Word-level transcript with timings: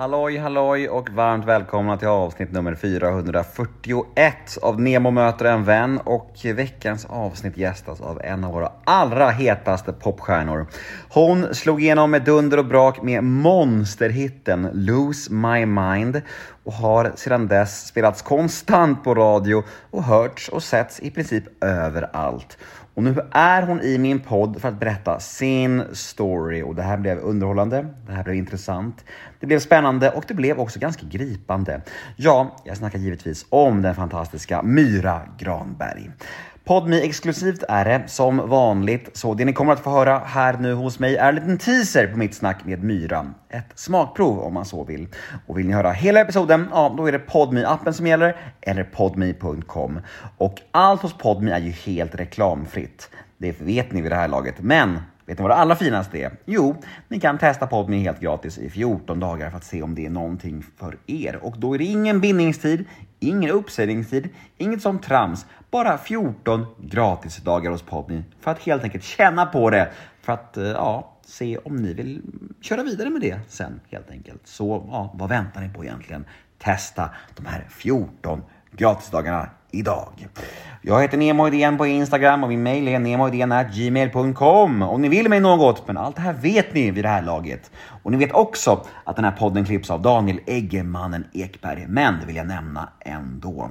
Halloj 0.00 0.36
halloj 0.36 0.88
och 0.88 1.10
varmt 1.10 1.44
välkomna 1.44 1.96
till 1.96 2.08
avsnitt 2.08 2.52
nummer 2.52 2.74
441 2.74 4.58
av 4.62 4.80
Nemo 4.80 5.10
möter 5.10 5.44
en 5.44 5.64
vän 5.64 5.98
och 6.04 6.36
veckans 6.44 7.04
avsnitt 7.04 7.56
gästas 7.56 8.00
av 8.00 8.20
en 8.24 8.44
av 8.44 8.52
våra 8.52 8.72
allra 8.84 9.30
hetaste 9.30 9.92
popstjärnor. 9.92 10.66
Hon 11.08 11.54
slog 11.54 11.82
igenom 11.82 12.10
med 12.10 12.24
dunder 12.24 12.58
och 12.58 12.66
brak 12.66 13.02
med 13.02 13.24
monsterhitten 13.24 14.68
Lose 14.72 15.32
My 15.32 15.66
Mind 15.66 16.22
och 16.64 16.72
har 16.72 17.12
sedan 17.16 17.48
dess 17.48 17.86
spelats 17.86 18.22
konstant 18.22 19.04
på 19.04 19.14
radio 19.14 19.62
och 19.90 20.02
hörts 20.02 20.48
och 20.48 20.62
setts 20.62 21.00
i 21.00 21.10
princip 21.10 21.64
överallt. 21.64 22.58
Och 22.98 23.04
nu 23.04 23.20
är 23.30 23.62
hon 23.62 23.80
i 23.80 23.98
min 23.98 24.20
podd 24.20 24.60
för 24.60 24.68
att 24.68 24.80
berätta 24.80 25.20
sin 25.20 25.82
story 25.92 26.62
och 26.62 26.74
det 26.74 26.82
här 26.82 26.96
blev 26.96 27.18
underhållande, 27.18 27.86
det 28.06 28.12
här 28.12 28.24
blev 28.24 28.36
intressant, 28.36 29.04
det 29.40 29.46
blev 29.46 29.58
spännande 29.58 30.10
och 30.10 30.24
det 30.28 30.34
blev 30.34 30.58
också 30.58 30.78
ganska 30.78 31.06
gripande. 31.06 31.80
Ja, 32.16 32.56
jag 32.64 32.76
snackar 32.76 32.98
givetvis 32.98 33.46
om 33.48 33.82
den 33.82 33.94
fantastiska 33.94 34.62
Myra 34.62 35.20
Granberg. 35.38 36.10
Podmi 36.68 37.00
exklusivt 37.02 37.62
är 37.68 37.84
det 37.84 38.08
som 38.08 38.48
vanligt, 38.48 39.10
så 39.12 39.34
det 39.34 39.44
ni 39.44 39.52
kommer 39.52 39.72
att 39.72 39.80
få 39.80 39.90
höra 39.90 40.18
här 40.18 40.56
nu 40.58 40.74
hos 40.74 40.98
mig 40.98 41.16
är 41.16 41.28
en 41.28 41.34
liten 41.34 41.58
teaser 41.58 42.06
på 42.06 42.18
mitt 42.18 42.34
snack 42.34 42.64
med 42.64 42.82
Myra. 42.82 43.26
Ett 43.48 43.72
smakprov 43.74 44.38
om 44.40 44.54
man 44.54 44.64
så 44.64 44.84
vill. 44.84 45.08
Och 45.46 45.58
vill 45.58 45.66
ni 45.66 45.72
höra 45.72 45.90
hela 45.90 46.20
episoden, 46.20 46.68
ja 46.72 46.94
då 46.96 47.06
är 47.06 47.12
det 47.12 47.18
podmi 47.18 47.64
appen 47.64 47.94
som 47.94 48.06
gäller 48.06 48.36
eller 48.60 48.84
podmi.com. 48.84 50.00
Och 50.38 50.60
allt 50.70 51.02
hos 51.02 51.12
Podmi 51.12 51.50
är 51.50 51.58
ju 51.58 51.70
helt 51.70 52.14
reklamfritt. 52.14 53.10
Det 53.38 53.60
vet 53.60 53.92
ni 53.92 54.02
vid 54.02 54.12
det 54.12 54.16
här 54.16 54.28
laget, 54.28 54.54
men 54.58 54.98
Vet 55.28 55.38
ni 55.38 55.42
vad 55.42 55.50
det 55.50 55.54
allra 55.54 55.76
finaste 55.76 56.18
är? 56.18 56.32
Jo, 56.44 56.76
ni 57.08 57.20
kan 57.20 57.38
testa 57.38 57.66
Podme 57.66 57.96
helt 57.96 58.20
gratis 58.20 58.58
i 58.58 58.70
14 58.70 59.20
dagar 59.20 59.50
för 59.50 59.56
att 59.56 59.64
se 59.64 59.82
om 59.82 59.94
det 59.94 60.06
är 60.06 60.10
någonting 60.10 60.64
för 60.76 60.96
er. 61.06 61.36
Och 61.42 61.54
då 61.58 61.74
är 61.74 61.78
det 61.78 61.84
ingen 61.84 62.20
bindningstid, 62.20 62.84
ingen 63.20 63.50
uppsägningstid, 63.50 64.28
inget 64.56 64.82
sånt 64.82 65.02
trams. 65.02 65.46
Bara 65.70 65.98
14 65.98 66.66
gratisdagar 66.78 67.70
hos 67.70 67.82
Podme 67.82 68.22
för 68.40 68.50
att 68.50 68.58
helt 68.58 68.84
enkelt 68.84 69.04
känna 69.04 69.46
på 69.46 69.70
det. 69.70 69.92
För 70.20 70.32
att, 70.32 70.56
eh, 70.56 70.64
ja, 70.64 71.16
se 71.26 71.58
om 71.58 71.76
ni 71.76 71.94
vill 71.94 72.22
köra 72.60 72.82
vidare 72.82 73.10
med 73.10 73.20
det 73.20 73.40
sen 73.48 73.80
helt 73.90 74.10
enkelt. 74.10 74.46
Så, 74.46 74.86
ja, 74.90 75.14
vad 75.14 75.28
väntar 75.28 75.60
ni 75.60 75.68
på 75.68 75.84
egentligen? 75.84 76.24
Testa 76.58 77.10
de 77.36 77.46
här 77.46 77.66
14 77.70 78.42
gratisdagarna 78.72 79.50
idag. 79.70 80.28
Jag 80.82 81.02
heter 81.02 81.18
Nemo 81.18 81.48
Idén 81.48 81.78
på 81.78 81.86
Instagram 81.86 82.42
och 82.42 82.48
min 82.48 82.62
mail 82.62 82.88
är 82.88 83.74
gmail.com 83.74 84.82
om 84.82 85.02
ni 85.02 85.08
vill 85.08 85.28
mig 85.28 85.40
något. 85.40 85.86
Men 85.86 85.96
allt 85.96 86.16
det 86.16 86.22
här 86.22 86.32
vet 86.32 86.74
ni 86.74 86.90
vid 86.90 87.04
det 87.04 87.08
här 87.08 87.22
laget. 87.22 87.70
Och 88.02 88.10
ni 88.10 88.16
vet 88.16 88.32
också 88.32 88.84
att 89.04 89.16
den 89.16 89.24
här 89.24 89.32
podden 89.32 89.64
klipps 89.64 89.90
av 89.90 90.02
Daniel 90.02 90.40
Eggemannen 90.46 91.24
Ekberg. 91.32 91.86
Men 91.88 92.20
det 92.20 92.26
vill 92.26 92.36
jag 92.36 92.46
nämna 92.46 92.88
ändå. 93.00 93.70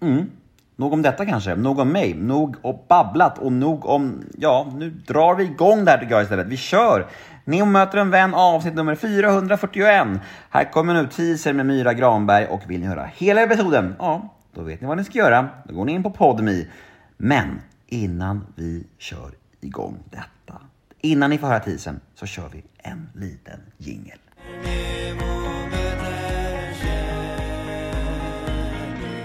Mm. 0.00 0.30
Nog 0.76 0.92
om 0.92 1.02
detta 1.02 1.26
kanske, 1.26 1.54
nog 1.54 1.78
om 1.78 1.88
mig, 1.88 2.14
nog 2.14 2.56
och 2.62 2.84
babblat 2.88 3.38
och 3.38 3.52
nog 3.52 3.86
om, 3.86 4.24
ja, 4.38 4.66
nu 4.76 4.90
drar 4.90 5.34
vi 5.34 5.44
igång 5.44 5.84
det 5.84 5.90
här 5.90 5.98
tycker 5.98 6.14
jag 6.14 6.22
istället. 6.22 6.46
Vi 6.46 6.56
kör! 6.56 7.06
Nemo 7.44 7.64
möter 7.64 7.98
en 7.98 8.10
vän 8.10 8.34
avsnitt 8.34 8.74
nummer 8.74 8.94
441. 8.94 10.06
Här 10.50 10.72
kommer 10.72 10.94
nu 10.94 11.06
teaser 11.06 11.52
med 11.52 11.66
Myra 11.66 11.94
Granberg 11.94 12.46
och 12.46 12.60
vill 12.66 12.80
ni 12.80 12.86
höra 12.86 13.10
hela 13.16 13.42
episoden? 13.42 13.94
Ja, 13.98 14.35
då 14.56 14.62
vet 14.62 14.80
ni 14.80 14.86
vad 14.86 14.96
ni 14.96 15.04
ska 15.04 15.18
göra. 15.18 15.48
Då 15.64 15.74
går 15.74 15.84
ni 15.84 15.92
in 15.92 16.02
på 16.02 16.10
Podmi. 16.10 16.66
Men 17.16 17.60
innan 17.86 18.46
vi 18.56 18.86
kör 18.98 19.30
igång 19.60 19.98
detta, 20.10 20.60
innan 21.00 21.30
ni 21.30 21.38
får 21.38 21.46
höra 21.46 21.60
teasern 21.60 22.00
så 22.14 22.26
kör 22.26 22.48
vi 22.48 22.64
en 22.78 23.08
liten 23.14 23.60
jingel. 23.76 24.18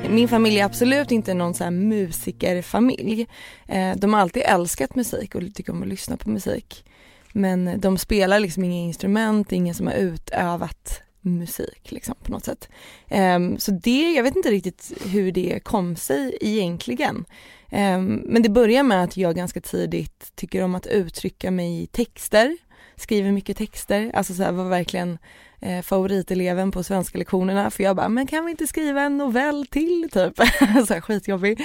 Min 0.10 0.28
familj 0.28 0.60
är 0.60 0.66
absolut 0.66 1.12
inte 1.12 1.34
någon 1.34 1.54
så 1.54 1.64
här 1.64 1.72
musikerfamilj. 1.72 3.28
Eh, 3.68 3.96
de 3.96 4.14
har 4.14 4.22
alltid 4.22 4.44
älskat 4.46 4.96
musik 4.96 5.36
och 5.36 5.42
tycker 5.54 5.74
om 5.74 5.82
att 5.82 5.88
lyssna 5.88 6.18
på 6.18 6.30
musik. 6.30 6.86
Men 7.34 7.80
de 7.80 7.98
spelar 7.98 8.40
liksom 8.40 8.64
inga 8.64 8.78
instrument, 8.78 9.52
ingen 9.52 9.76
som 9.76 9.88
har 9.88 9.94
utövat 9.94 11.02
musik 11.22 11.92
liksom 11.92 12.16
på 12.24 12.32
något 12.32 12.46
sätt. 12.46 12.70
Um, 13.10 13.60
så 13.60 13.72
det, 13.72 14.14
jag 14.14 14.24
vet 14.24 14.36
inte 14.36 14.52
riktigt 14.52 14.94
hur 15.06 15.32
det 15.32 15.60
kom 15.64 15.96
sig 15.96 16.38
egentligen. 16.42 17.26
Um, 17.72 18.16
men 18.26 18.42
det 18.44 18.50
börjar 18.50 18.84
med 18.84 19.04
att 19.04 19.18
jag 19.18 19.36
ganska 19.36 19.62
tidigt 19.62 20.32
tycker 20.36 20.64
om 20.64 20.76
att 20.76 20.88
uttrycka 20.88 21.52
mig 21.52 21.84
i 21.84 21.88
texter, 21.88 22.58
skriver 22.96 23.32
mycket 23.32 23.58
texter, 23.58 24.12
alltså 24.14 24.34
så 24.34 24.44
här, 24.44 24.52
var 24.52 24.70
verkligen 24.70 25.18
eh, 25.62 25.82
favoriteleven 25.82 26.72
på 26.72 26.84
svenska 26.84 27.18
lektionerna 27.18 27.72
för 27.72 27.84
jag 27.84 27.96
bara, 27.96 28.10
men 28.10 28.28
kan 28.28 28.46
vi 28.46 28.52
inte 28.52 28.68
skriva 28.68 29.02
en 29.02 29.18
novell 29.18 29.68
till 29.68 30.10
typ? 30.12 30.38
så 30.88 30.94
här 30.94 31.02
skitjobbig. 31.02 31.60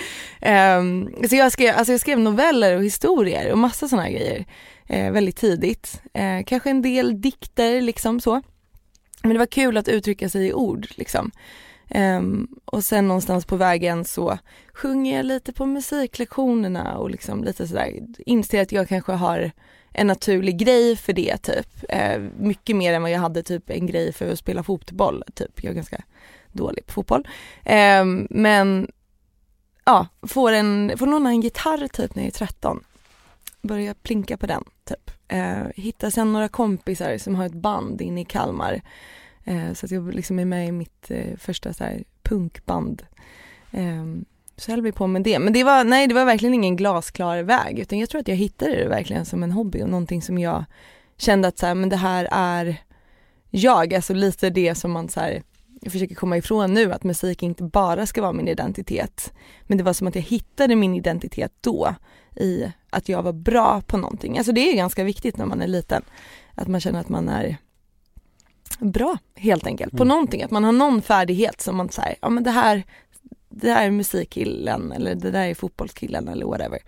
Um, 0.79 1.15
så 1.29 1.37
jag 1.37 1.53
skrev, 1.53 1.75
alltså 1.77 1.93
jag 1.93 2.01
skrev 2.01 2.19
noveller 2.19 2.77
och 2.77 2.85
historier 2.85 3.53
och 3.53 3.59
massa 3.59 3.89
sådana 3.89 4.11
grejer 4.11 4.45
eh, 4.87 5.13
väldigt 5.13 5.37
tidigt. 5.37 6.01
Eh, 6.15 6.45
kanske 6.47 6.71
en 6.71 6.83
del 6.83 7.21
dikter 7.21 7.81
liksom 7.81 8.21
så. 8.21 8.43
Men 9.23 9.33
det 9.33 9.39
var 9.39 9.47
kul 9.47 9.77
att 9.77 9.89
uttrycka 9.89 10.29
sig 10.29 10.47
i 10.47 10.53
ord 10.53 10.87
liksom. 10.91 11.31
Um, 11.95 12.49
och 12.65 12.85
sen 12.85 13.09
någonstans 13.09 13.45
på 13.45 13.57
vägen 13.57 14.05
så 14.05 14.39
sjunger 14.73 15.17
jag 15.17 15.27
lite 15.27 15.53
på 15.53 15.67
musiklektionerna 15.67 16.99
och 16.99 17.11
liksom 17.11 17.45
lite 17.45 17.69
sådär, 17.69 17.93
inser 18.19 18.63
att 18.63 18.73
jag 18.73 18.89
kanske 18.89 19.13
har 19.13 19.51
en 19.93 20.07
naturlig 20.07 20.59
grej 20.59 20.97
för 20.97 21.13
det 21.13 21.37
typ. 21.37 21.85
Uh, 21.95 22.29
mycket 22.39 22.77
mer 22.77 22.95
än 22.95 23.03
vad 23.03 23.11
jag 23.11 23.19
hade 23.19 23.43
typ 23.43 23.71
en 23.71 23.87
grej 23.87 24.13
för 24.13 24.33
att 24.33 24.39
spela 24.39 24.63
fotboll 24.63 25.25
typ. 25.35 25.65
Jag 25.65 25.71
är 25.71 25.75
ganska 25.75 26.03
dålig 26.53 26.87
på 26.87 26.93
fotboll. 26.93 27.29
Um, 28.01 28.27
men 28.31 28.91
ja, 29.85 30.07
får, 30.23 30.53
en, 30.53 30.93
får 30.99 31.07
någon 31.07 31.27
en 31.27 31.41
gitarr 31.41 31.89
typ 31.89 32.15
när 32.15 32.23
jag 32.23 32.29
är 32.29 32.47
13 32.47 32.85
börja 33.67 33.95
plinka 33.95 34.37
på 34.37 34.47
den 34.47 34.65
typ. 34.85 35.11
Eh, 35.29 35.65
hittar 35.75 36.11
sen 36.11 36.33
några 36.33 36.49
kompisar 36.49 37.19
som 37.19 37.35
har 37.35 37.47
ett 37.47 37.53
band 37.53 38.01
inne 38.01 38.21
i 38.21 38.25
Kalmar 38.25 38.81
Eh, 39.47 39.73
så 39.73 39.87
att 39.87 39.93
jag 39.93 40.15
liksom 40.15 40.39
är 40.39 40.45
med 40.45 40.69
i 40.69 40.73
mitt 40.73 41.11
eh, 41.11 41.37
första 41.37 41.73
så 41.73 41.85
här, 41.85 42.05
punkband. 42.23 43.03
Eh, 43.71 44.05
så 44.57 44.71
höll 44.71 44.83
vi 44.83 44.93
på 44.93 45.07
med 45.07 45.23
det. 45.23 45.39
Men 45.39 45.53
det 45.53 45.65
var, 45.65 45.85
nej, 45.85 46.07
det 46.07 46.15
var 46.15 46.25
verkligen 46.25 46.55
ingen 46.55 46.77
glasklar 46.77 47.43
väg 47.43 47.79
utan 47.79 47.99
jag 47.99 48.11
tror 48.11 48.21
att 48.21 48.29
jag 48.29 48.37
hittade 48.37 48.77
det 48.77 48.89
verkligen 48.89 49.25
som 49.25 49.43
en 49.43 49.53
hobby 49.53 49.83
och 49.83 49.89
någonting 49.89 50.23
som 50.23 50.39
jag 50.39 50.65
kände 51.17 51.49
att 51.49 51.59
så 51.59 51.67
här, 51.67 51.75
men 51.75 51.89
det 51.89 51.97
här 51.97 52.29
är 52.31 52.77
jag, 53.51 53.95
alltså 53.95 54.15
lite 54.15 54.51
det 54.51 54.75
som 54.75 54.93
man 54.93 55.09
så 55.09 55.21
här, 55.21 55.43
jag 55.81 55.93
försöker 55.93 56.15
komma 56.15 56.37
ifrån 56.37 56.75
nu, 56.75 56.93
att 56.93 57.05
musik 57.05 57.43
inte 57.43 57.63
bara 57.63 58.07
ska 58.07 58.23
vara 58.23 58.33
min 58.33 58.49
identitet. 58.49 59.33
Men 59.63 59.79
det 59.79 59.85
var 59.85 59.93
som 59.93 60.07
att 60.07 60.15
jag 60.15 60.23
hittade 60.23 60.77
min 60.77 60.95
identitet 60.95 61.53
då 61.61 61.95
i 62.37 62.73
att 62.97 63.09
jag 63.09 63.23
var 63.23 63.33
bra 63.33 63.81
på 63.81 63.97
någonting. 63.97 64.39
Alltså 64.39 64.53
det 64.53 64.73
är 64.73 64.77
ganska 64.77 65.05
viktigt 65.05 65.37
när 65.37 65.47
man 65.47 65.63
är 65.63 65.67
liten, 65.67 66.03
att 66.55 66.69
man 66.69 66.81
känner 66.81 67.01
att 67.01 67.09
man 67.09 67.29
är 67.29 67.57
bra 68.79 69.19
helt 69.35 69.67
enkelt 69.67 69.91
på 69.91 70.03
mm. 70.03 70.09
någonting. 70.09 70.43
Att 70.43 70.51
man 70.51 70.65
har 70.65 70.73
någon 70.73 71.03
färdighet 71.03 71.61
som 71.61 71.77
man 71.77 71.89
säger, 71.89 72.17
ja 72.23 72.29
men 72.29 72.45
det 72.45 72.51
här, 72.51 72.83
det 73.49 73.71
här 73.71 73.87
är 73.87 73.91
musikkillen 73.91 74.93
eller 74.93 75.15
det 75.15 75.31
där 75.31 75.45
är 75.45 75.55
fotbollskillen 75.55 76.29
eller 76.29 76.47
whatever. 76.47 76.79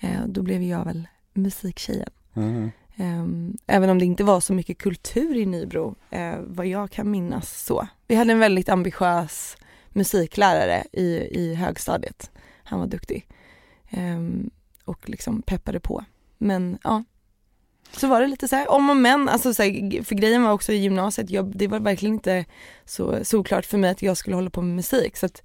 Eh, 0.00 0.26
då 0.26 0.42
blev 0.42 0.62
jag 0.62 0.84
väl 0.84 1.08
musiktjejen. 1.32 2.10
Mm. 2.34 2.70
Eh, 2.96 3.54
även 3.76 3.90
om 3.90 3.98
det 3.98 4.04
inte 4.04 4.24
var 4.24 4.40
så 4.40 4.52
mycket 4.52 4.78
kultur 4.78 5.36
i 5.36 5.46
Nybro, 5.46 5.94
eh, 6.10 6.34
vad 6.40 6.66
jag 6.66 6.90
kan 6.90 7.10
minnas 7.10 7.64
så. 7.64 7.86
Vi 8.06 8.14
hade 8.14 8.32
en 8.32 8.38
väldigt 8.38 8.68
ambitiös 8.68 9.56
musiklärare 9.88 10.84
i, 10.92 11.06
i 11.30 11.54
högstadiet. 11.54 12.30
Han 12.64 12.80
var 12.80 12.86
duktig. 12.86 13.26
Ehm, 13.90 14.50
och 14.84 15.08
liksom 15.08 15.42
peppade 15.42 15.80
på. 15.80 16.04
Men 16.38 16.78
ja, 16.84 17.04
så 17.96 18.06
var 18.06 18.20
det 18.20 18.26
lite 18.26 18.48
så 18.48 18.56
här 18.56 18.70
om 18.70 18.90
och 18.90 18.96
men, 18.96 19.28
alltså 19.28 19.54
så 19.54 19.62
här, 19.62 20.02
för 20.02 20.14
grejen 20.14 20.42
var 20.42 20.52
också 20.52 20.72
i 20.72 20.76
gymnasiet, 20.76 21.30
jag, 21.30 21.56
det 21.56 21.68
var 21.68 21.80
verkligen 21.80 22.14
inte 22.14 22.44
så 22.84 23.24
såklart 23.24 23.66
för 23.66 23.78
mig 23.78 23.90
att 23.90 24.02
jag 24.02 24.16
skulle 24.16 24.36
hålla 24.36 24.50
på 24.50 24.62
med 24.62 24.76
musik 24.76 25.16
så 25.16 25.26
att 25.26 25.42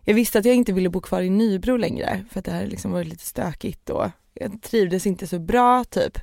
jag 0.00 0.14
visste 0.14 0.38
att 0.38 0.44
jag 0.44 0.54
inte 0.54 0.72
ville 0.72 0.88
bo 0.88 1.00
kvar 1.00 1.22
i 1.22 1.30
Nybro 1.30 1.76
längre 1.76 2.24
för 2.30 2.38
att 2.38 2.44
det 2.44 2.52
här 2.52 2.66
liksom 2.66 2.92
varit 2.92 3.08
lite 3.08 3.26
stökigt 3.26 3.90
och 3.90 4.10
jag 4.34 4.62
trivdes 4.62 5.06
inte 5.06 5.26
så 5.26 5.38
bra 5.38 5.84
typ. 5.84 6.18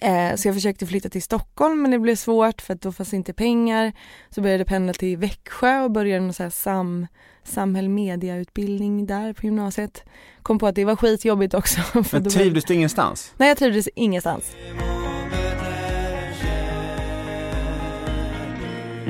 Eh, 0.00 0.36
så 0.36 0.48
jag 0.48 0.54
försökte 0.54 0.86
flytta 0.86 1.08
till 1.08 1.22
Stockholm 1.22 1.82
men 1.82 1.90
det 1.90 1.98
blev 1.98 2.16
svårt 2.16 2.62
för 2.62 2.74
att 2.74 2.80
då 2.80 2.92
fanns 2.92 3.14
inte 3.14 3.32
pengar. 3.32 3.92
Så 4.30 4.40
började 4.40 4.60
jag 4.60 4.68
pendla 4.68 4.92
till 4.92 5.16
Växjö 5.16 5.80
och 5.80 5.90
började 5.90 6.20
någon 6.20 6.34
så 6.34 6.42
här 6.42 6.50
sam, 6.50 7.06
samhäll 7.44 7.88
mediautbildning 7.88 9.06
där 9.06 9.32
på 9.32 9.46
gymnasiet. 9.46 10.04
Kom 10.42 10.58
på 10.58 10.66
att 10.66 10.74
det 10.74 10.84
var 10.84 10.96
skitjobbigt 10.96 11.54
också. 11.54 11.80
men 12.12 12.24
trivdes 12.24 12.64
du 12.64 12.74
ingenstans? 12.74 13.34
Nej 13.36 13.48
jag 13.48 13.58
trivdes 13.58 13.88
ingenstans. 13.94 14.44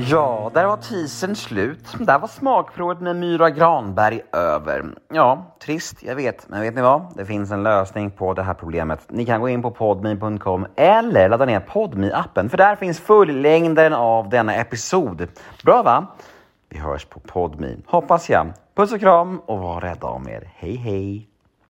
Ja, 0.08 0.50
där 0.54 0.66
var 0.66 0.76
teasern 0.76 1.34
slut. 1.36 1.94
Där 1.98 2.18
var 2.18 2.28
smakprovet 2.28 3.00
med 3.00 3.16
Myra 3.16 3.50
Granberg 3.50 4.20
över. 4.32 4.84
Ja, 5.12 5.56
trist, 5.64 6.02
jag 6.02 6.14
vet. 6.14 6.48
Men 6.48 6.60
vet 6.60 6.74
ni 6.74 6.82
vad? 6.82 7.06
Det 7.16 7.24
finns 7.24 7.50
en 7.50 7.62
lösning 7.62 8.10
på 8.10 8.34
det 8.34 8.42
här 8.42 8.54
problemet. 8.54 9.00
Ni 9.08 9.26
kan 9.26 9.40
gå 9.40 9.48
in 9.48 9.62
på 9.62 9.70
podme.com 9.70 10.66
eller 10.76 11.28
ladda 11.28 11.44
ner 11.44 11.60
podme 11.60 12.12
appen 12.12 12.50
för 12.50 12.56
där 12.56 12.76
finns 12.76 13.00
fullängden 13.00 13.92
av 13.92 14.28
denna 14.28 14.54
episod. 14.54 15.28
Bra 15.64 15.82
va? 15.82 16.06
Vi 16.68 16.78
hörs 16.78 17.04
på 17.04 17.20
podme, 17.20 17.76
hoppas 17.86 18.30
jag. 18.30 18.52
Puss 18.74 18.92
och 18.92 19.00
kram 19.00 19.40
och 19.46 19.58
var 19.58 19.80
rädda 19.80 20.06
om 20.06 20.28
er. 20.28 20.50
Hej 20.54 20.76
hej! 20.76 21.28